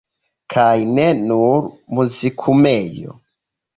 Kaj 0.53 0.77
ne 0.93 1.05
nur 1.19 1.61
Muzikumejo! 1.99 3.19